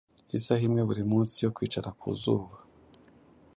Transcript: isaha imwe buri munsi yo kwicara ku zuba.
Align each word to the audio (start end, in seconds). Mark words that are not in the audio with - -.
isaha 0.37 0.63
imwe 0.67 0.81
buri 0.89 1.03
munsi 1.11 1.35
yo 1.43 1.49
kwicara 1.55 1.89
ku 1.99 2.07
zuba. 2.21 2.55